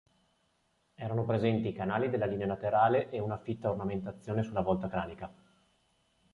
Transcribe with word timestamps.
Erano 0.95 1.25
presenti 1.25 1.67
i 1.67 1.73
canali 1.73 2.09
della 2.09 2.25
linea 2.25 2.47
laterale 2.47 3.11
e 3.11 3.19
una 3.19 3.37
fitta 3.37 3.69
ornamentazione 3.69 4.41
sulla 4.41 4.61
volta 4.61 4.87
cranica. 4.89 5.31